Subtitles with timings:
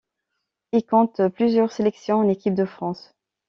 [0.71, 3.13] Il compte plusieurs sélections en équipe de France.